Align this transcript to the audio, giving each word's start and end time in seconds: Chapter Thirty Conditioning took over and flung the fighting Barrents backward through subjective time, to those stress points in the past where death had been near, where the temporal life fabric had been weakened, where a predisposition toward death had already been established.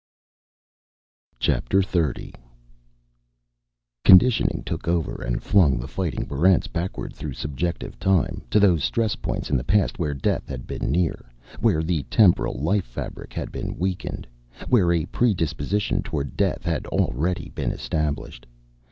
Chapter 1.37 1.83
Thirty 1.83 2.33
Conditioning 4.03 4.63
took 4.65 4.87
over 4.87 5.21
and 5.21 5.43
flung 5.43 5.77
the 5.77 5.87
fighting 5.87 6.25
Barrents 6.25 6.65
backward 6.67 7.13
through 7.13 7.33
subjective 7.33 7.99
time, 7.99 8.41
to 8.49 8.59
those 8.59 8.83
stress 8.83 9.15
points 9.15 9.51
in 9.51 9.57
the 9.57 9.63
past 9.63 9.99
where 9.99 10.15
death 10.15 10.47
had 10.47 10.65
been 10.65 10.89
near, 10.91 11.29
where 11.59 11.83
the 11.83 12.01
temporal 12.09 12.55
life 12.55 12.85
fabric 12.85 13.31
had 13.33 13.51
been 13.51 13.77
weakened, 13.77 14.25
where 14.69 14.91
a 14.91 15.05
predisposition 15.05 16.01
toward 16.01 16.35
death 16.35 16.63
had 16.63 16.87
already 16.87 17.49
been 17.53 17.69
established. 17.71 18.47